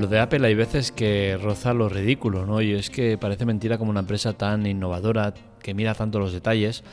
Lo 0.00 0.06
de 0.06 0.18
Apple 0.18 0.46
hay 0.46 0.54
veces 0.54 0.92
que 0.92 1.38
roza 1.38 1.74
lo 1.74 1.90
ridículo, 1.90 2.46
¿no? 2.46 2.62
Y 2.62 2.72
es 2.72 2.88
que 2.88 3.18
parece 3.18 3.44
mentira 3.44 3.76
como 3.76 3.90
una 3.90 4.00
empresa 4.00 4.32
tan 4.32 4.64
innovadora, 4.64 5.34
que 5.62 5.74
mira 5.74 5.94
tanto 5.94 6.18
los 6.18 6.32
detalles, 6.32 6.84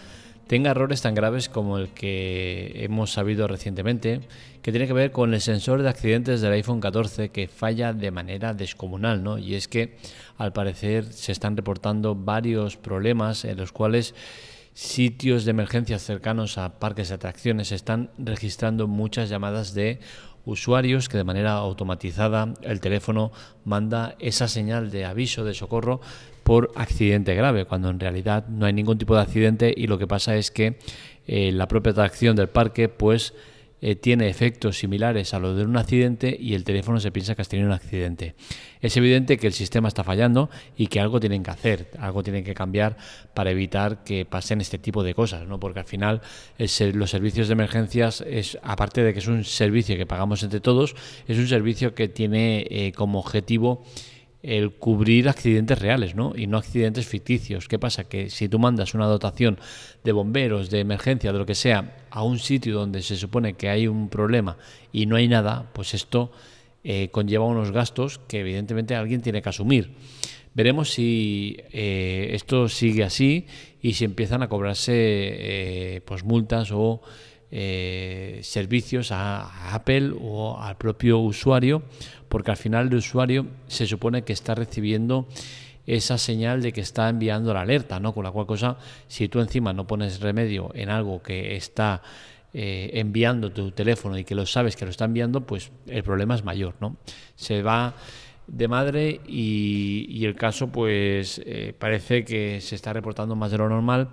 tenga 0.47 0.71
errores 0.71 1.01
tan 1.01 1.15
graves 1.15 1.47
como 1.47 1.77
el 1.77 1.87
que 1.87 2.73
hemos 2.75 3.13
sabido 3.13 3.47
recientemente, 3.47 4.27
que 4.61 4.71
tiene 4.71 4.87
que 4.87 4.93
ver 4.93 5.13
con 5.13 5.33
el 5.33 5.39
sensor 5.39 5.83
de 5.83 5.87
accidentes 5.87 6.41
del 6.41 6.51
iPhone 6.51 6.81
14 6.81 7.29
que 7.29 7.47
falla 7.47 7.93
de 7.93 8.11
manera 8.11 8.53
descomunal, 8.53 9.23
¿no? 9.23 9.37
Y 9.37 9.55
es 9.55 9.69
que 9.69 9.95
al 10.37 10.51
parecer 10.51 11.05
se 11.05 11.31
están 11.31 11.55
reportando 11.55 12.13
varios 12.13 12.75
problemas 12.75 13.45
en 13.45 13.55
los 13.55 13.71
cuales 13.71 14.15
sitios 14.73 15.45
de 15.45 15.51
emergencia 15.51 15.97
cercanos 15.97 16.57
a 16.57 16.77
parques 16.77 17.07
de 17.07 17.15
atracciones 17.15 17.71
están 17.71 18.11
registrando 18.17 18.85
muchas 18.85 19.29
llamadas 19.29 19.73
de 19.73 20.01
usuarios 20.47 21.09
que 21.09 21.17
de 21.17 21.23
manera 21.23 21.53
automatizada 21.53 22.53
el 22.63 22.79
teléfono 22.79 23.31
manda 23.65 24.15
esa 24.19 24.47
señal 24.47 24.89
de 24.89 25.05
aviso 25.05 25.43
de 25.43 25.53
socorro 25.53 25.99
por 26.43 26.71
accidente 26.75 27.35
grave, 27.35 27.65
cuando 27.65 27.89
en 27.89 27.99
realidad 27.99 28.47
no 28.47 28.65
hay 28.65 28.73
ningún 28.73 28.97
tipo 28.97 29.13
de 29.15 29.21
accidente 29.21 29.73
y 29.75 29.87
lo 29.87 29.97
que 29.97 30.07
pasa 30.07 30.37
es 30.37 30.49
que 30.49 30.79
eh, 31.27 31.51
la 31.51 31.67
propia 31.67 31.91
atracción 31.91 32.37
del 32.37 32.47
parque 32.47 32.87
pues 32.87 33.33
eh, 33.79 33.95
tiene 33.95 34.27
efectos 34.27 34.77
similares 34.77 35.33
a 35.33 35.39
los 35.39 35.55
de 35.55 35.63
un 35.63 35.77
accidente 35.77 36.35
y 36.39 36.55
el 36.55 36.63
teléfono 36.63 36.99
se 36.99 37.11
piensa 37.11 37.35
que 37.35 37.41
has 37.41 37.49
tenido 37.49 37.67
un 37.67 37.73
accidente. 37.73 38.35
Es 38.81 38.97
evidente 38.97 39.37
que 39.37 39.47
el 39.47 39.53
sistema 39.53 39.87
está 39.87 40.03
fallando 40.03 40.49
y 40.75 40.87
que 40.87 40.99
algo 40.99 41.19
tienen 41.19 41.43
que 41.43 41.51
hacer, 41.51 41.91
algo 41.99 42.23
tienen 42.23 42.43
que 42.43 42.53
cambiar 42.53 42.97
para 43.33 43.51
evitar 43.51 44.03
que 44.03 44.25
pasen 44.25 44.61
este 44.61 44.79
tipo 44.79 45.03
de 45.03 45.13
cosas, 45.13 45.47
¿no? 45.47 45.59
porque 45.59 45.79
al 45.79 45.85
final 45.85 46.21
los 46.57 47.09
servicios 47.09 47.47
de 47.47 47.53
emergencias, 47.53 48.21
es, 48.21 48.57
aparte 48.63 49.03
de 49.03 49.13
que 49.13 49.19
es 49.19 49.27
un 49.27 49.43
servicio 49.43 49.95
que 49.95 50.05
pagamos 50.05 50.43
entre 50.43 50.59
todos, 50.59 50.95
es 51.27 51.37
un 51.37 51.47
servicio 51.47 51.93
que 51.93 52.07
tiene 52.07 52.65
eh, 52.69 52.91
como 52.95 53.19
objetivo 53.19 53.83
el 54.43 54.71
cubrir 54.71 55.29
accidentes 55.29 55.79
reales, 55.79 56.15
¿no? 56.15 56.33
Y 56.35 56.47
no 56.47 56.57
accidentes 56.57 57.07
ficticios. 57.07 57.67
¿Qué 57.67 57.79
pasa? 57.79 58.05
Que 58.05 58.29
si 58.29 58.47
tú 58.47 58.59
mandas 58.59 58.93
una 58.93 59.05
dotación 59.05 59.59
de 60.03 60.11
bomberos, 60.11 60.69
de 60.69 60.79
emergencia, 60.79 61.33
de 61.33 61.39
lo 61.39 61.45
que 61.45 61.55
sea, 61.55 61.97
a 62.09 62.23
un 62.23 62.39
sitio 62.39 62.75
donde 62.75 63.01
se 63.01 63.17
supone 63.17 63.53
que 63.53 63.69
hay 63.69 63.87
un 63.87 64.09
problema 64.09 64.57
y 64.91 65.05
no 65.05 65.15
hay 65.15 65.27
nada, 65.27 65.69
pues 65.73 65.93
esto 65.93 66.31
eh, 66.83 67.09
conlleva 67.11 67.45
unos 67.45 67.71
gastos 67.71 68.19
que 68.27 68.39
evidentemente 68.39 68.95
alguien 68.95 69.21
tiene 69.21 69.41
que 69.41 69.49
asumir. 69.49 69.91
Veremos 70.53 70.91
si 70.91 71.57
eh, 71.71 72.29
esto 72.31 72.67
sigue 72.69 73.03
así 73.03 73.45
y 73.81 73.93
si 73.93 74.05
empiezan 74.05 74.41
a 74.41 74.49
cobrarse 74.49 74.93
eh, 74.95 76.01
pues 76.05 76.23
multas 76.23 76.71
o 76.71 77.01
eh, 77.49 78.39
servicios 78.43 79.11
a, 79.11 79.73
Apple 79.73 80.11
o 80.19 80.59
al 80.59 80.77
propio 80.77 81.19
usuario, 81.19 81.83
porque 82.27 82.51
al 82.51 82.57
final 82.57 82.87
el 82.87 82.95
usuario 82.95 83.47
se 83.67 83.87
supone 83.87 84.23
que 84.23 84.33
está 84.33 84.55
recibiendo 84.55 85.27
esa 85.85 86.17
señal 86.17 86.61
de 86.61 86.73
que 86.73 86.81
está 86.81 87.07
enviando 87.07 87.53
la 87.53 87.61
alerta, 87.61 87.99
¿no? 87.99 88.13
Con 88.13 88.25
la 88.25 88.31
cual 88.31 88.45
cosa, 88.45 88.77
si 89.07 89.29
tú 89.29 89.39
encima 89.39 89.71
no 89.71 89.87
pones 89.87 90.19
remedio 90.19 90.71
en 90.73 90.89
algo 90.89 91.23
que 91.23 91.55
está 91.55 92.01
eh, 92.53 92.91
enviando 92.95 93.51
tu 93.51 93.71
teléfono 93.71 94.17
y 94.17 94.25
que 94.25 94.35
lo 94.35 94.45
sabes 94.45 94.75
que 94.75 94.83
lo 94.83 94.91
está 94.91 95.05
enviando, 95.05 95.41
pues 95.41 95.71
el 95.87 96.03
problema 96.03 96.35
es 96.35 96.43
mayor, 96.43 96.75
¿no? 96.81 96.97
Se 97.35 97.61
va 97.61 97.95
de 98.47 98.67
madre 98.67 99.21
y, 99.27 100.25
el 100.25 100.35
caso 100.35 100.67
pues 100.67 101.41
eh, 101.45 101.73
parece 101.77 102.23
que 102.23 102.59
se 102.61 102.75
está 102.75 102.93
reportando 102.93 103.35
más 103.35 103.51
de 103.51 103.57
lo 103.57 103.69
normal 103.69 104.09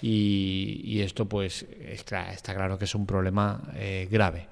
y, 0.00 1.00
esto 1.00 1.26
pues 1.26 1.66
está 1.80 2.54
claro 2.54 2.78
que 2.78 2.84
es 2.84 2.94
un 2.94 3.06
problema 3.06 3.62
eh, 3.74 4.08
grave. 4.10 4.48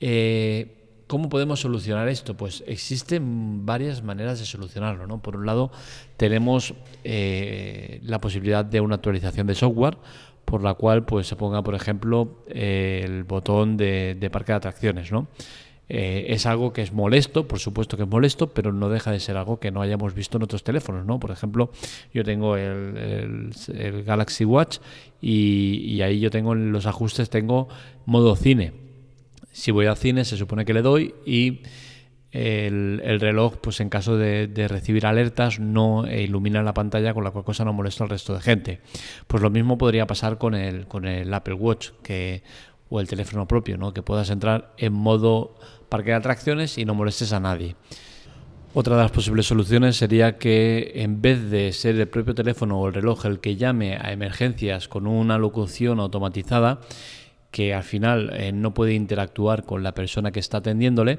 Eh, 0.00 1.04
¿Cómo 1.06 1.28
podemos 1.28 1.60
solucionar 1.60 2.08
esto? 2.08 2.36
Pues 2.36 2.64
existen 2.66 3.66
varias 3.66 4.02
maneras 4.02 4.38
de 4.38 4.46
solucionarlo. 4.46 5.06
¿no? 5.06 5.20
Por 5.20 5.36
un 5.36 5.44
lado, 5.44 5.70
tenemos 6.16 6.74
eh, 7.04 8.00
la 8.02 8.20
posibilidad 8.20 8.64
de 8.64 8.80
una 8.80 8.94
actualización 8.94 9.46
de 9.46 9.54
software 9.54 9.98
por 10.44 10.62
la 10.62 10.74
cual 10.74 11.04
pues, 11.04 11.26
se 11.26 11.36
ponga, 11.36 11.62
por 11.62 11.74
ejemplo, 11.74 12.44
el 12.48 13.24
botón 13.24 13.76
de, 13.76 14.16
de 14.18 14.30
parque 14.30 14.52
de 14.52 14.56
atracciones. 14.56 15.12
¿no? 15.12 15.28
Eh, 15.94 16.32
es 16.32 16.46
algo 16.46 16.72
que 16.72 16.80
es 16.80 16.90
molesto, 16.90 17.46
por 17.46 17.58
supuesto 17.58 17.98
que 17.98 18.04
es 18.04 18.08
molesto, 18.08 18.54
pero 18.54 18.72
no 18.72 18.88
deja 18.88 19.10
de 19.10 19.20
ser 19.20 19.36
algo 19.36 19.60
que 19.60 19.70
no 19.70 19.82
hayamos 19.82 20.14
visto 20.14 20.38
en 20.38 20.44
otros 20.44 20.64
teléfonos, 20.64 21.04
¿no? 21.04 21.20
Por 21.20 21.30
ejemplo, 21.30 21.70
yo 22.14 22.24
tengo 22.24 22.56
el, 22.56 23.52
Galaxy 24.06 24.46
Watch 24.46 24.78
y, 25.20 26.00
ahí 26.00 26.18
yo 26.18 26.30
tengo 26.30 26.54
en 26.54 26.72
los 26.72 26.86
ajustes, 26.86 27.28
tengo 27.28 27.68
modo 28.06 28.36
cine. 28.36 28.72
Si 29.50 29.70
voy 29.70 29.84
al 29.84 29.98
cine 29.98 30.24
se 30.24 30.38
supone 30.38 30.64
que 30.64 30.72
le 30.72 30.80
doy 30.80 31.14
y 31.26 31.60
el, 32.30 33.20
reloj, 33.20 33.58
pues 33.58 33.78
en 33.80 33.90
caso 33.90 34.16
de, 34.16 34.48
recibir 34.70 35.04
alertas, 35.04 35.60
no 35.60 36.10
ilumina 36.10 36.62
la 36.62 36.72
pantalla, 36.72 37.12
con 37.12 37.22
la 37.22 37.32
cual 37.32 37.44
cosa 37.44 37.66
no 37.66 37.74
molesta 37.74 38.04
al 38.04 38.08
resto 38.08 38.32
de 38.32 38.40
gente. 38.40 38.80
Pues 39.26 39.42
lo 39.42 39.50
mismo 39.50 39.76
podría 39.76 40.06
pasar 40.06 40.38
con 40.38 40.54
el, 40.54 40.86
con 40.86 41.04
el 41.04 41.34
Apple 41.34 41.52
Watch, 41.52 41.90
o 42.88 43.00
el 43.00 43.08
teléfono 43.08 43.46
propio, 43.46 43.76
¿no? 43.76 43.92
que 43.92 44.02
puedas 44.02 44.28
entrar 44.30 44.74
en 44.76 44.92
modo 44.92 45.54
parque 45.92 46.12
de 46.12 46.16
atracciones 46.16 46.78
y 46.78 46.86
no 46.86 46.94
molestes 46.94 47.34
a 47.34 47.40
nadie. 47.40 47.76
Otra 48.72 48.96
de 48.96 49.02
las 49.02 49.10
posibles 49.10 49.44
soluciones 49.44 49.96
sería 49.96 50.38
que 50.38 50.92
en 50.94 51.20
vez 51.20 51.50
de 51.50 51.70
ser 51.74 51.96
el 52.00 52.08
propio 52.08 52.34
teléfono 52.34 52.80
o 52.80 52.88
el 52.88 52.94
reloj 52.94 53.26
el 53.26 53.40
que 53.40 53.56
llame 53.56 53.98
a 54.00 54.10
emergencias 54.10 54.88
con 54.88 55.06
una 55.06 55.36
locución 55.36 56.00
automatizada, 56.00 56.80
que 57.50 57.74
al 57.74 57.82
final 57.82 58.30
eh, 58.32 58.52
no 58.52 58.72
puede 58.72 58.94
interactuar 58.94 59.64
con 59.64 59.82
la 59.82 59.92
persona 59.92 60.32
que 60.32 60.40
está 60.40 60.58
atendiéndole, 60.58 61.18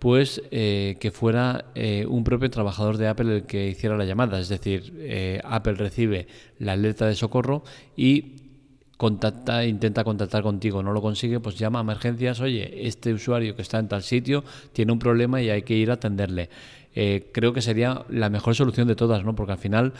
pues 0.00 0.42
eh, 0.50 0.96
que 0.98 1.12
fuera 1.12 1.66
eh, 1.76 2.04
un 2.08 2.24
propio 2.24 2.50
trabajador 2.50 2.96
de 2.96 3.06
Apple 3.06 3.36
el 3.36 3.42
que 3.44 3.68
hiciera 3.68 3.96
la 3.96 4.04
llamada. 4.04 4.40
Es 4.40 4.48
decir, 4.48 5.40
Apple 5.44 5.74
recibe 5.74 6.26
la 6.58 6.72
alerta 6.72 7.06
de 7.06 7.14
socorro 7.14 7.62
y 7.96 8.47
contacta, 8.98 9.64
intenta 9.64 10.04
contactar 10.04 10.42
contigo, 10.42 10.82
no 10.82 10.92
lo 10.92 11.00
consigue, 11.00 11.38
pues 11.40 11.56
llama 11.56 11.78
a 11.78 11.82
emergencias, 11.82 12.40
oye, 12.40 12.86
este 12.86 13.14
usuario 13.14 13.54
que 13.54 13.62
está 13.62 13.78
en 13.78 13.88
tal 13.88 14.02
sitio 14.02 14.44
tiene 14.72 14.92
un 14.92 14.98
problema 14.98 15.40
y 15.40 15.48
hay 15.48 15.62
que 15.62 15.74
ir 15.74 15.90
a 15.90 15.94
atenderle. 15.94 16.50
Eh, 16.94 17.30
creo 17.32 17.52
que 17.52 17.62
sería 17.62 18.04
la 18.10 18.28
mejor 18.28 18.56
solución 18.56 18.88
de 18.88 18.96
todas, 18.96 19.24
¿no? 19.24 19.36
Porque 19.36 19.52
al 19.52 19.58
final 19.58 19.92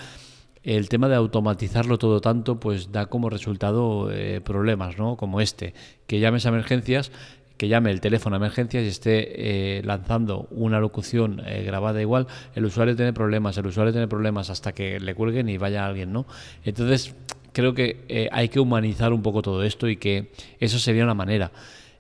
el 0.65 0.89
tema 0.89 1.09
de 1.09 1.15
automatizarlo 1.15 1.97
todo 1.97 2.21
tanto, 2.21 2.59
pues 2.59 2.91
da 2.91 3.07
como 3.07 3.31
resultado 3.31 4.11
eh, 4.11 4.41
problemas, 4.41 4.99
¿no? 4.99 5.17
Como 5.17 5.41
este, 5.41 5.75
que 6.09 6.19
llames 6.19 6.45
a 6.45 6.49
emergencias, 6.49 7.13
que 7.57 7.69
llame 7.69 7.93
el 7.93 8.01
teléfono 8.01 8.35
a 8.35 8.39
emergencias 8.39 8.83
y 8.83 8.89
esté 8.89 9.79
eh, 9.79 9.83
lanzando 9.85 10.49
una 10.51 10.81
locución 10.81 11.41
grabada 11.65 12.01
igual, 12.01 12.27
el 12.57 12.65
usuario 12.65 12.97
tiene 12.97 13.13
problemas, 13.13 13.57
el 13.59 13.67
usuario 13.67 13.93
tiene 13.93 14.09
problemas 14.09 14.51
hasta 14.51 14.73
que 14.73 14.99
le 14.99 15.15
cuelguen 15.15 15.49
y 15.49 15.57
vaya 15.57 15.87
alguien, 15.87 16.13
¿no? 16.13 16.27
Entonces, 16.65 17.15
creo 17.59 17.75
que 17.75 18.05
eh, 18.09 18.29
hay 18.31 18.51
que 18.51 18.61
humanizar 18.61 19.13
un 19.13 19.21
poco 19.21 19.43
todo 19.43 19.65
esto 19.65 19.89
y 19.89 19.97
que 19.97 20.31
eso 20.61 20.79
sería 20.79 21.03
una 21.03 21.15
manera. 21.15 21.51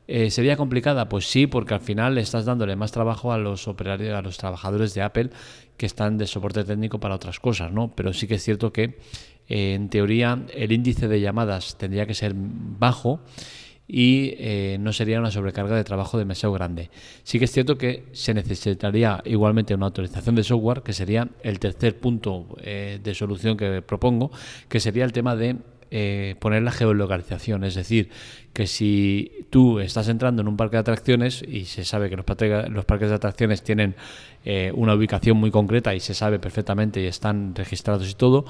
Eh, 0.07 0.31
¿Sería 0.31 0.57
complicada? 0.57 1.09
Pues 1.09 1.29
sí, 1.29 1.49
porque 1.49 1.75
al 1.75 1.81
final 1.81 2.17
estás 2.17 2.45
dándole 2.45 2.77
más 2.77 2.93
trabajo 2.93 3.33
a 3.33 3.39
los 3.39 3.67
operarios, 3.67 4.15
a 4.15 4.23
los 4.23 4.39
trabajadores 4.39 4.95
de 4.95 5.03
Apple 5.03 5.31
que 5.77 5.87
están 5.87 6.17
de 6.17 6.29
soporte 6.29 6.63
técnico 6.63 7.01
para 7.01 7.17
otras 7.17 7.41
cosas, 7.41 7.73
¿no? 7.73 7.93
Pero 7.97 8.13
sí 8.13 8.29
que 8.29 8.37
es 8.37 8.45
cierto 8.45 8.73
que 8.73 9.01
eh, 9.49 9.75
en 9.75 9.89
teoría 9.89 10.45
el 10.55 10.71
índice 10.71 11.09
de 11.09 11.21
llamadas 11.21 11.77
tendría 11.77 12.07
que 12.07 12.15
ser 12.15 12.35
bajo 12.37 13.19
y 13.89 14.35
eh, 14.37 14.77
no 14.79 14.93
sería 14.93 15.19
una 15.19 15.31
sobrecarga 15.31 15.75
de 15.75 15.83
trabajo 15.83 16.19
demasiado 16.19 16.53
grande. 16.53 16.91
Sí 17.25 17.39
que 17.39 17.47
es 17.47 17.53
cierto 17.53 17.79
que 17.79 18.05
se 18.13 18.35
necesitaría 18.35 19.23
igualmente 19.25 19.75
una 19.75 19.87
autorización 19.87 20.35
de 20.35 20.45
software, 20.45 20.83
que 20.83 20.93
sería 20.93 21.29
el 21.43 21.59
tercer 21.59 21.99
punto 21.99 22.47
eh, 22.61 23.01
de 23.03 23.15
solución 23.15 23.57
que 23.57 23.81
propongo, 23.81 24.31
que 24.69 24.79
sería 24.79 25.05
el 25.05 25.13
tema 25.13 25.35
de 25.35 25.57
eh, 25.91 26.37
poner 26.39 26.63
la 26.63 26.73
geolocalización, 26.73 27.65
es 27.65 27.75
decir, 27.75 28.11
que 28.53 28.67
si 28.67 29.47
tú 29.51 29.81
estás 29.81 30.09
entrando 30.09 30.43
en 30.43 30.49
un 30.49 30.57
parque 30.57 30.77
de 30.77 30.81
atracciones 30.81 31.43
y 31.47 31.67
se 31.67 31.85
sabe 31.85 32.11
que 32.11 32.17
los, 32.17 32.25
parques 32.25 33.09
de 33.09 33.15
atracciones 33.15 33.63
tienen 33.63 33.95
una 34.75 34.95
ubicación 34.95 35.37
muy 35.37 35.51
concreta 35.51 35.95
y 35.95 36.01
se 36.01 36.15
sabe 36.15 36.39
perfectamente 36.39 37.03
y 37.03 37.07
están 37.07 37.55
registrados 37.55 38.11
y 38.11 38.15
todo, 38.15 38.47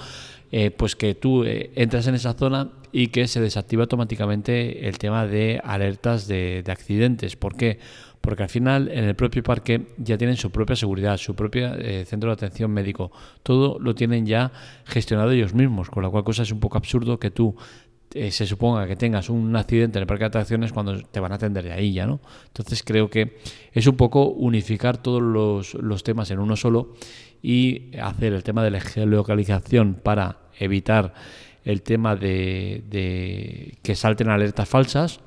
eh, 0.50 0.70
pues 0.70 0.96
que 0.96 1.14
tú 1.14 1.44
eh, 1.44 1.70
entras 1.75 2.06
en 2.06 2.14
esa 2.14 2.32
zona 2.32 2.70
y 2.90 3.08
que 3.08 3.29
se 3.29 3.38
desactiva 3.38 3.82
automáticamente 3.82 4.88
el 4.88 4.96
tema 4.96 5.26
de 5.26 5.61
alertas 5.62 6.26
de, 6.26 6.64
accidentes. 6.69 7.37
¿Por 7.37 7.55
qué? 7.55 7.79
Porque 8.28 8.42
al 8.42 8.50
final 8.50 8.90
en 8.92 9.04
el 9.04 9.16
propio 9.16 9.42
parque 9.42 9.86
ya 9.96 10.19
tienen 10.19 10.36
su 10.36 10.50
propia 10.50 10.76
seguridad, 10.76 11.16
su 11.16 11.34
propio 11.34 11.75
eh, 11.76 12.04
centro 12.04 12.28
de 12.28 12.34
atención 12.34 12.70
médico. 12.70 13.10
Todo 13.42 13.78
lo 13.78 13.94
tienen 13.94 14.26
ya 14.26 14.52
gestionado 14.84 15.30
ellos 15.30 15.54
mismos, 15.54 15.88
con 15.88 16.02
la 16.02 16.10
cual 16.10 16.25
cosa 16.25 16.42
es 16.42 16.52
un 16.52 16.60
poco 16.60 16.76
absurdo 16.76 17.19
que 17.19 17.30
tú 17.30 17.56
se 18.10 18.46
suponga 18.46 18.86
que 18.86 18.96
tengas 18.96 19.30
un 19.30 19.54
accidente 19.54 19.98
en 19.98 20.02
el 20.02 20.06
parque 20.06 20.25
de 20.25 20.28
atracciones 20.28 20.72
cuando 20.72 20.98
te 20.98 21.20
van 21.20 21.32
a 21.32 21.36
atender 21.36 21.64
de 21.64 21.72
ahí 21.72 21.94
ya, 21.94 22.06
¿no? 22.06 22.20
Entonces 22.48 22.82
creo 22.82 23.08
que 23.08 23.38
es 23.72 23.86
un 23.86 23.96
poco 23.96 24.28
unificar 24.28 24.96
todos 24.96 25.22
los, 25.22 25.74
los 25.74 26.02
temas 26.04 26.31
en 26.31 26.38
uno 26.38 26.56
solo 26.56 26.94
y 27.42 27.96
hacer 27.98 28.34
el 28.34 28.42
tema 28.42 28.62
de 28.62 28.72
la 28.72 28.81
geolocalización 28.81 29.94
para 29.94 30.38
evitar 30.58 31.14
el 31.64 31.82
tema 31.82 32.16
de, 32.16 33.78
que 33.82 33.94
salten 33.94 34.28
alertas 34.28 34.69
falsas, 34.69 35.20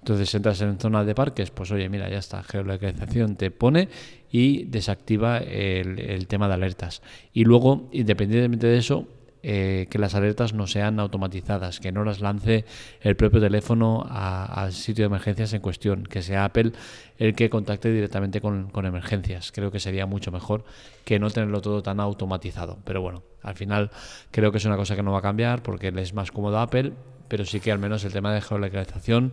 Entonces 0.00 0.34
entras 0.34 0.60
en 0.62 0.78
zona 0.78 1.04
de 1.04 1.14
parques, 1.14 1.50
pues 1.50 1.70
oye, 1.72 1.88
mira, 1.88 2.08
ya 2.08 2.18
está, 2.18 2.42
geolocalización 2.42 3.36
te 3.36 3.50
pone 3.50 3.88
y 4.32 4.64
desactiva 4.64 5.38
el, 5.38 6.26
tema 6.26 6.48
de 6.48 6.54
alertas. 6.54 7.02
Y 7.34 7.44
luego, 7.44 7.88
independientemente 7.92 8.66
de 8.66 8.78
eso, 8.78 9.06
eh, 9.42 9.86
que 9.90 9.98
las 9.98 10.14
alertas 10.14 10.54
no 10.54 10.66
sean 10.66 11.00
automatizadas, 11.00 11.80
que 11.80 11.92
no 11.92 12.04
las 12.04 12.20
lance 12.20 12.64
el 13.02 13.14
propio 13.16 13.40
teléfono 13.40 14.06
al 14.08 14.72
sitio 14.72 15.02
de 15.02 15.06
emergencias 15.06 15.52
en 15.52 15.60
cuestión, 15.60 16.04
que 16.04 16.22
sea 16.22 16.46
Apple 16.46 16.72
el 17.18 17.34
que 17.34 17.50
contacte 17.50 17.92
directamente 17.92 18.40
con, 18.40 18.70
con, 18.70 18.86
emergencias. 18.86 19.52
Creo 19.52 19.70
que 19.70 19.80
sería 19.80 20.06
mucho 20.06 20.30
mejor 20.30 20.64
que 21.04 21.18
no 21.18 21.30
tenerlo 21.30 21.60
todo 21.60 21.82
tan 21.82 22.00
automatizado. 22.00 22.78
Pero 22.84 23.02
bueno, 23.02 23.22
al 23.42 23.54
final 23.54 23.90
creo 24.30 24.50
que 24.50 24.58
es 24.58 24.64
una 24.64 24.76
cosa 24.76 24.96
que 24.96 25.02
no 25.02 25.12
va 25.12 25.18
a 25.18 25.22
cambiar 25.22 25.62
porque 25.62 25.90
le 25.90 26.00
es 26.00 26.14
más 26.14 26.30
cómodo 26.30 26.58
a 26.58 26.62
Apple 26.62 26.92
pero 27.30 27.46
sí 27.46 27.60
que 27.60 27.72
al 27.72 27.78
menos 27.78 28.04
el 28.04 28.12
tema 28.12 28.34
de 28.34 28.42
geolocalización 28.42 29.32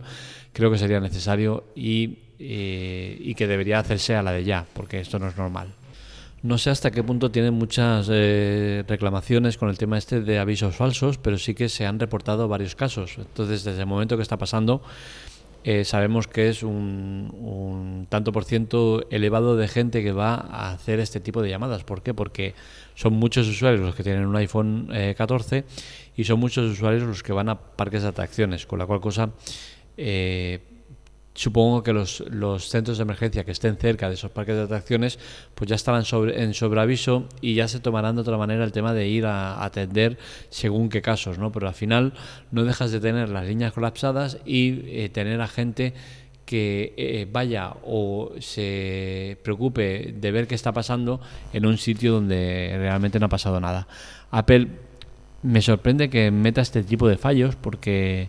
creo 0.54 0.70
que 0.70 0.78
sería 0.78 1.00
necesario 1.00 1.64
y, 1.74 2.18
eh, 2.38 3.18
y, 3.20 3.34
que 3.34 3.48
debería 3.48 3.80
hacerse 3.80 4.14
a 4.14 4.22
la 4.22 4.32
de 4.32 4.44
ya, 4.44 4.64
porque 4.72 5.00
esto 5.00 5.18
no 5.18 5.28
es 5.28 5.36
normal. 5.36 5.74
No 6.42 6.56
sé 6.56 6.70
hasta 6.70 6.92
qué 6.92 7.02
punto 7.02 7.32
tienen 7.32 7.54
muchas 7.54 8.08
eh, 8.10 8.84
reclamaciones 8.86 9.58
con 9.58 9.68
el 9.68 9.76
tema 9.76 9.98
este 9.98 10.20
de 10.20 10.38
avisos 10.38 10.76
falsos, 10.76 11.18
pero 11.18 11.36
sí 11.36 11.54
que 11.54 11.68
se 11.68 11.84
han 11.84 11.98
reportado 11.98 12.46
varios 12.46 12.76
casos. 12.76 13.16
Entonces, 13.18 13.64
desde 13.64 13.80
el 13.80 13.86
momento 13.86 14.16
que 14.16 14.22
está 14.22 14.36
pasando, 14.36 14.80
eh, 15.64 15.84
sabemos 15.84 16.28
que 16.28 16.48
es 16.48 16.62
un, 16.62 18.06
tanto 18.08 18.32
por 18.32 18.44
ciento 18.44 19.06
elevado 19.10 19.56
de 19.56 19.68
gente 19.68 20.02
que 20.02 20.12
va 20.12 20.34
a 20.34 20.72
hacer 20.72 21.00
este 21.00 21.20
tipo 21.20 21.42
de 21.42 21.50
llamadas. 21.50 21.84
¿Por 21.84 22.02
qué? 22.02 22.14
Porque 22.14 22.54
son 22.94 23.14
muchos 23.14 23.48
usuarios 23.48 23.80
los 23.80 23.94
que 23.94 24.02
tienen 24.02 24.26
un 24.26 24.36
iPhone 24.36 24.88
14 25.16 25.64
y 26.16 26.24
son 26.24 26.40
muchos 26.40 26.70
usuarios 26.70 27.02
los 27.02 27.22
que 27.22 27.32
van 27.32 27.48
a 27.48 27.58
parques 27.58 28.02
de 28.02 28.08
atracciones, 28.08 28.66
con 28.66 28.78
la 28.78 28.86
cual 28.86 29.00
cosa 29.00 29.30
eh, 30.00 30.60
supongo 31.38 31.84
que 31.84 31.92
los, 31.92 32.24
los, 32.30 32.68
centros 32.68 32.98
de 32.98 33.02
emergencia 33.02 33.44
que 33.44 33.52
estén 33.52 33.76
cerca 33.76 34.08
de 34.08 34.14
esos 34.14 34.32
parques 34.32 34.56
de 34.56 34.62
atracciones 34.62 35.20
pues 35.54 35.70
ya 35.70 35.76
estarán 35.76 36.04
sobre, 36.04 36.42
en 36.42 36.52
sobreaviso 36.52 37.28
y 37.40 37.54
ya 37.54 37.68
se 37.68 37.78
tomarán 37.78 38.16
de 38.16 38.22
otra 38.22 38.36
manera 38.36 38.64
el 38.64 38.72
tema 38.72 38.92
de 38.92 39.06
ir 39.06 39.24
a, 39.24 39.64
atender 39.64 40.18
según 40.50 40.88
qué 40.88 41.00
casos, 41.00 41.38
¿no? 41.38 41.52
Pero 41.52 41.68
al 41.68 41.74
final 41.74 42.12
no 42.50 42.64
dejas 42.64 42.90
de 42.90 42.98
tener 42.98 43.28
las 43.28 43.46
líneas 43.46 43.72
colapsadas 43.72 44.38
y 44.44 44.80
eh, 44.86 45.10
tener 45.10 45.40
a 45.40 45.46
gente 45.46 45.94
que 46.44 46.92
eh, 46.96 47.28
vaya 47.30 47.72
o 47.84 48.32
se 48.40 49.38
preocupe 49.44 50.14
de 50.18 50.32
ver 50.32 50.48
qué 50.48 50.56
está 50.56 50.72
pasando 50.72 51.20
en 51.52 51.66
un 51.66 51.78
sitio 51.78 52.14
donde 52.14 52.74
realmente 52.78 53.20
no 53.20 53.26
ha 53.26 53.28
pasado 53.28 53.60
nada. 53.60 53.86
Apple 54.32 54.66
me 55.44 55.62
sorprende 55.62 56.10
que 56.10 56.32
meta 56.32 56.62
este 56.62 56.82
tipo 56.82 57.06
de 57.06 57.16
fallos 57.16 57.54
porque 57.54 58.28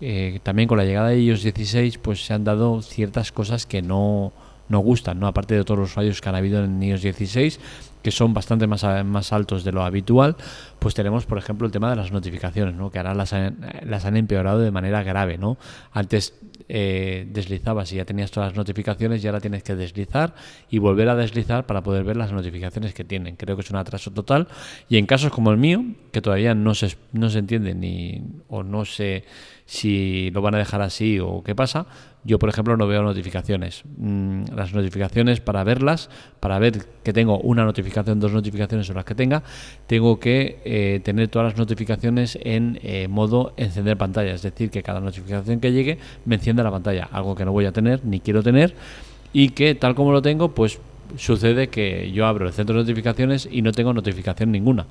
eh, 0.00 0.40
también 0.42 0.68
con 0.68 0.78
la 0.78 0.84
llegada 0.84 1.08
de 1.08 1.20
iOS 1.20 1.42
16 1.42 1.98
pues 1.98 2.24
se 2.24 2.32
han 2.34 2.44
dado 2.44 2.82
ciertas 2.82 3.32
cosas 3.32 3.66
que 3.66 3.82
no, 3.82 4.32
no 4.68 4.78
gustan, 4.80 5.20
¿no? 5.20 5.26
aparte 5.26 5.54
de 5.54 5.64
todos 5.64 5.78
los 5.80 5.90
fallos 5.92 6.20
que 6.20 6.28
han 6.28 6.34
habido 6.34 6.64
en 6.64 6.82
iOS 6.82 7.02
16 7.02 7.60
que 8.02 8.10
son 8.10 8.34
bastante 8.34 8.66
más, 8.66 8.84
más 9.04 9.32
altos 9.32 9.64
de 9.64 9.72
lo 9.72 9.82
habitual, 9.82 10.36
pues 10.78 10.94
tenemos, 10.94 11.26
por 11.26 11.38
ejemplo, 11.38 11.66
el 11.66 11.72
tema 11.72 11.90
de 11.90 11.96
las 11.96 12.12
notificaciones, 12.12 12.74
¿no? 12.74 12.90
que 12.90 12.98
ahora 12.98 13.14
las 13.14 13.32
han, 13.32 13.58
las 13.84 14.04
han 14.04 14.16
empeorado 14.16 14.60
de 14.60 14.70
manera 14.70 15.02
grave. 15.02 15.38
¿no? 15.38 15.58
Antes 15.92 16.34
eh, 16.68 17.26
deslizabas 17.30 17.92
y 17.92 17.96
ya 17.96 18.04
tenías 18.04 18.30
todas 18.30 18.50
las 18.50 18.56
notificaciones 18.56 19.22
y 19.22 19.26
ahora 19.26 19.40
tienes 19.40 19.62
que 19.62 19.74
deslizar 19.74 20.34
y 20.70 20.78
volver 20.78 21.08
a 21.08 21.16
deslizar 21.16 21.66
para 21.66 21.82
poder 21.82 22.04
ver 22.04 22.16
las 22.16 22.32
notificaciones 22.32 22.94
que 22.94 23.04
tienen. 23.04 23.36
Creo 23.36 23.56
que 23.56 23.62
es 23.62 23.70
un 23.70 23.76
atraso 23.76 24.10
total. 24.12 24.48
Y 24.88 24.96
en 24.96 25.06
casos 25.06 25.32
como 25.32 25.50
el 25.50 25.56
mío, 25.56 25.84
que 26.12 26.20
todavía 26.20 26.54
no 26.54 26.74
se, 26.74 26.96
no 27.12 27.28
se 27.28 27.40
entiende 27.40 27.74
ni 27.74 28.22
o 28.48 28.62
no 28.62 28.84
sé 28.84 29.24
si 29.66 30.30
lo 30.32 30.42
van 30.42 30.54
a 30.54 30.58
dejar 30.58 30.82
así 30.82 31.20
o 31.20 31.42
qué 31.42 31.54
pasa, 31.54 31.86
yo, 32.22 32.38
por 32.38 32.48
ejemplo, 32.50 32.76
no 32.76 32.86
veo 32.86 33.02
notificaciones. 33.02 33.82
Mm, 33.96 34.44
las 34.54 34.74
notificaciones, 34.74 35.40
para 35.40 35.64
verlas, 35.64 36.10
para 36.38 36.58
ver 36.58 36.86
que 37.02 37.12
tengo 37.12 37.38
una 37.38 37.64
notificación, 37.64 37.89
dos 37.90 38.32
notificaciones 38.32 38.88
o 38.90 38.94
las 38.94 39.04
que 39.04 39.14
tenga, 39.14 39.42
tengo 39.86 40.18
que 40.18 40.60
eh, 40.64 41.00
tener 41.02 41.28
todas 41.28 41.52
las 41.52 41.58
notificaciones 41.58 42.38
en 42.42 42.78
eh, 42.82 43.08
modo 43.08 43.52
encender 43.56 43.96
pantalla. 43.96 44.32
Es 44.32 44.42
decir, 44.42 44.70
que 44.70 44.82
cada 44.82 45.00
notificación 45.00 45.60
que 45.60 45.72
llegue 45.72 45.98
me 46.24 46.36
encienda 46.36 46.62
la 46.62 46.70
pantalla. 46.70 47.08
Algo 47.12 47.34
que 47.34 47.44
no 47.44 47.52
voy 47.52 47.66
a 47.66 47.72
tener 47.72 48.04
ni 48.04 48.20
quiero 48.20 48.42
tener 48.42 48.74
y 49.32 49.50
que, 49.50 49.74
tal 49.74 49.94
como 49.94 50.12
lo 50.12 50.22
tengo, 50.22 50.54
pues 50.54 50.80
sucede 51.16 51.68
que 51.68 52.10
yo 52.12 52.26
abro 52.26 52.46
el 52.46 52.52
centro 52.52 52.76
de 52.76 52.82
notificaciones 52.82 53.48
y 53.50 53.62
no 53.62 53.72
tengo 53.72 53.92
notificación 53.92 54.52
ninguna. 54.52 54.86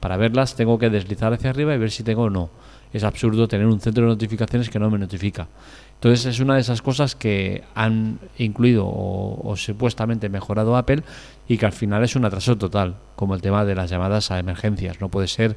Para 0.00 0.16
verlas 0.16 0.54
tengo 0.54 0.78
que 0.78 0.90
deslizar 0.90 1.32
hacia 1.32 1.50
arriba 1.50 1.74
y 1.74 1.78
ver 1.78 1.90
si 1.90 2.02
tengo 2.02 2.22
o 2.22 2.30
no. 2.30 2.50
Es 2.92 3.04
absurdo 3.04 3.48
tener 3.48 3.66
un 3.66 3.80
centro 3.80 4.04
de 4.04 4.10
notificaciones 4.10 4.70
que 4.70 4.78
no 4.78 4.90
me 4.90 4.98
notifica. 4.98 5.48
Entonces 5.94 6.26
es 6.26 6.40
una 6.40 6.54
de 6.54 6.60
esas 6.60 6.80
cosas 6.80 7.16
que 7.16 7.64
han 7.74 8.20
incluido 8.38 8.86
o, 8.86 9.54
supuestamente 9.56 10.28
mejorado 10.28 10.76
Apple 10.76 11.02
y 11.48 11.58
que 11.58 11.66
al 11.66 11.72
final 11.72 12.04
es 12.04 12.14
un 12.14 12.24
atraso 12.24 12.56
total, 12.56 12.96
como 13.16 13.34
el 13.34 13.42
tema 13.42 13.64
de 13.64 13.74
las 13.74 13.90
llamadas 13.90 14.30
a 14.30 14.38
emergencias. 14.38 15.00
No 15.00 15.08
puede 15.08 15.26
ser 15.26 15.56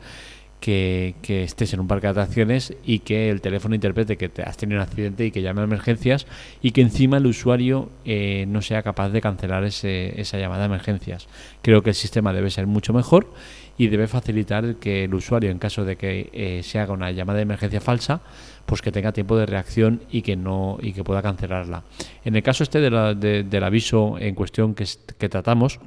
que, 0.62 1.16
estés 1.28 1.74
en 1.74 1.80
un 1.80 1.88
parque 1.88 2.08
de 2.08 2.12
atracciones 2.12 2.74
y 2.86 3.00
que 3.00 3.30
el 3.30 3.42
teléfono 3.42 3.76
interprete 3.76 4.16
que 4.16 4.30
te 4.30 4.44
has 4.44 4.56
tenido 4.56 4.80
un 4.80 4.84
accidente 4.84 5.26
y 5.26 5.32
que 5.32 5.42
llame 5.42 5.62
a 5.62 5.64
emergencias 5.64 6.28
y 6.62 6.72
que 6.72 6.82
encima 6.82 7.18
el 7.18 7.26
usuario 7.26 7.90
eh, 8.06 8.46
no 8.48 8.62
sea 8.62 8.84
capaz 8.84 9.10
de 9.10 9.22
cancelar 9.22 9.64
esa 9.64 10.38
llamada 10.38 10.64
a 10.64 10.66
emergencias. 10.68 11.28
Creo 11.64 11.82
que 11.82 11.90
el 11.90 11.96
sistema 11.96 12.32
debe 12.32 12.52
ser 12.52 12.68
mucho 12.68 12.94
mejor 12.94 13.34
y 13.78 13.88
debe 13.88 14.08
facilitar 14.08 14.76
que 14.76 15.06
el 15.06 15.14
usuario, 15.16 15.50
en 15.50 15.58
caso 15.58 15.84
de 15.84 15.96
que 15.96 16.30
eh, 16.32 16.62
se 16.64 16.78
haga 16.78 16.94
una 16.94 17.10
llamada 17.10 17.38
de 17.38 17.44
emergencia 17.44 17.82
falsa, 17.82 18.22
pues 18.68 18.84
que 18.84 18.92
tenga 18.92 19.12
tiempo 19.12 19.36
de 19.38 19.48
reacción 19.48 20.04
y 20.12 20.22
que 20.22 20.36
no 20.36 20.78
y 20.80 20.94
que 20.94 21.04
pueda 21.04 21.24
cancelarla. 21.24 21.84
En 22.24 22.36
el 22.36 22.44
caso 22.44 22.64
este 22.64 22.80
del 22.80 23.64
aviso 23.64 24.20
en 24.20 24.36
cuestión 24.36 24.76
que, 24.76 24.86
que 25.18 25.28
tratamos, 25.28 25.80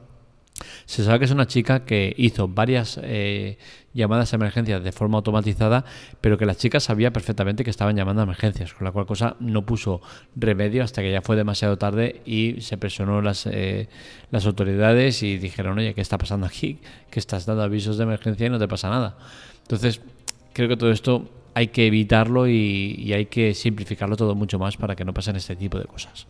se 0.87 1.05
sabe 1.05 1.21
que 1.21 1.25
es 1.27 1.31
una 1.31 1.47
chica 1.47 1.85
que 1.85 2.15
hizo 2.17 2.49
varias 2.49 2.99
eh, 3.03 3.59
llamadas 3.93 4.33
a 4.33 4.37
emergencias 4.37 4.83
de 4.83 4.93
forma 4.93 5.19
automatizada, 5.19 5.85
pero 6.21 6.37
que 6.37 6.47
la 6.47 6.55
chica 6.55 6.81
sabía 6.81 7.13
perfectamente 7.13 7.65
que 7.65 7.71
estaban 7.71 7.97
llamando 7.97 8.23
a 8.23 8.25
emergencias, 8.25 8.75
con 8.75 8.85
la 8.85 8.93
cual 8.93 9.07
cosa 9.07 9.37
no 9.41 9.65
puso 9.65 10.01
remedio 10.37 10.83
hasta 10.83 11.03
que 11.03 11.13
ya 11.13 11.23
fue 11.23 11.37
demasiado 11.37 11.79
tarde 11.79 12.23
y 12.27 12.61
se 12.61 12.77
presionó 12.77 13.23
las, 13.23 13.47
eh, 13.47 13.89
las 14.31 14.47
autoridades 14.47 15.23
y 15.23 15.39
dijeron, 15.39 15.79
oye, 15.79 15.95
¿qué 15.95 16.01
está 16.01 16.19
pasando 16.19 16.47
aquí? 16.47 16.79
Que 17.11 17.21
estás 17.21 17.47
dando 17.47 17.63
avisos 17.63 17.97
de 17.97 18.05
emergencia 18.05 18.47
y 18.47 18.51
no 18.51 18.59
te 18.59 18.69
pasa 18.69 18.91
nada. 18.91 19.17
Entonces, 19.63 20.01
creo 20.53 20.69
que 20.69 20.77
todo 20.77 20.91
esto 20.91 21.29
hay 21.55 21.69
que 21.69 21.87
evitarlo 21.87 22.49
y, 22.49 23.13
hay 23.13 23.27
que 23.27 23.55
simplificarlo 23.55 24.17
todo 24.17 24.35
mucho 24.35 24.59
más 24.59 24.77
para 24.77 24.97
que 24.97 25.05
no 25.05 25.15
pasen 25.15 25.37
este 25.37 25.57
tipo 25.57 25.79
de 25.79 25.85
cosas. 25.85 26.27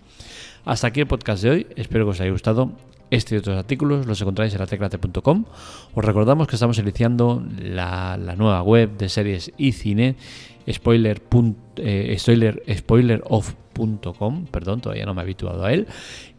Hasta 0.64 0.88
aquí 0.88 1.00
el 1.00 1.06
podcast 1.06 1.42
de 1.42 1.50
hoy, 1.50 1.66
espero 1.76 2.04
que 2.04 2.10
os 2.10 2.20
haya 2.20 2.30
gustado. 2.30 2.72
Este 3.10 3.34
y 3.34 3.38
otros 3.38 3.56
artículos 3.56 4.06
los 4.06 4.20
encontráis 4.20 4.54
en 4.54 4.60
la 4.60 4.66
teclate.com. 4.66 5.44
Os 5.94 6.04
recordamos 6.04 6.48
que 6.48 6.56
estamos 6.56 6.78
iniciando 6.78 7.44
la, 7.58 8.16
nueva 8.36 8.62
web 8.62 8.96
de 8.96 9.08
series 9.08 9.52
y 9.56 9.72
cine, 9.72 10.16
spoiler, 10.70 11.22
eh, 11.76 12.16
perdón, 14.50 14.80
todavía 14.80 15.04
no 15.04 15.14
me 15.14 15.20
he 15.20 15.24
habituado 15.24 15.64
a 15.64 15.72
él, 15.72 15.86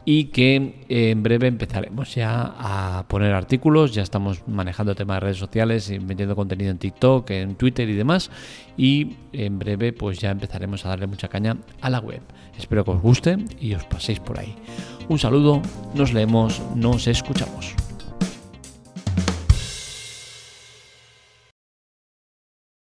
y 0.05 0.25
que 0.25 0.85
eh, 0.87 1.09
en 1.09 1.23
breve 1.23 1.47
empezaremos 1.47 2.13
ya 2.15 2.53
a 2.57 3.05
poner 3.07 3.33
artículos, 3.33 3.93
ya 3.93 4.03
estamos 4.03 4.47
manejando 4.47 4.95
temas 4.95 5.17
de 5.17 5.19
redes 5.21 5.37
sociales, 5.37 5.91
metiendo 6.01 6.35
contenido 6.35 6.71
en 6.71 6.77
TikTok, 6.77 7.29
en 7.31 7.55
Twitter 7.55 7.89
y 7.89 7.93
demás, 7.93 8.29
y 8.77 9.15
en 9.33 9.59
breve 9.59 9.93
pues 9.93 10.19
ya 10.19 10.31
empezaremos 10.31 10.85
a 10.85 10.89
darle 10.89 11.07
mucha 11.07 11.27
caña 11.27 11.57
a 11.81 11.89
la 11.89 11.99
web. 11.99 12.21
Espero 12.57 12.85
que 12.85 12.91
os 12.91 13.01
guste 13.01 13.37
y 13.59 13.73
os 13.73 13.83
paséis 13.85 14.19
por 14.19 14.39
ahí. 14.39 14.55
Un 15.09 15.19
saludo, 15.19 15.61
nos 15.93 16.13
leemos, 16.13 16.61
nos 16.75 17.07
escuchamos. 17.07 17.84